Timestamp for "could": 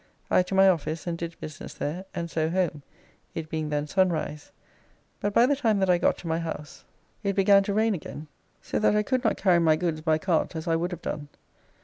9.03-9.23